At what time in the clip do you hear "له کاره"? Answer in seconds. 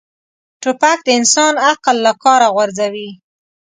2.05-2.47